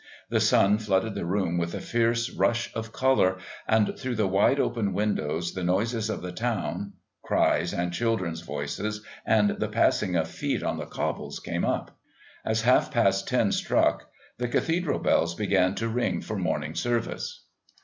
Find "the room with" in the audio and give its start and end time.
1.13-1.75